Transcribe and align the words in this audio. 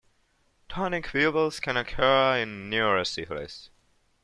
Tonic 0.67 1.05
pupils 1.09 1.59
can 1.59 1.77
occur 1.77 2.35
in 2.37 2.71
neurosyphilis. 2.71 3.69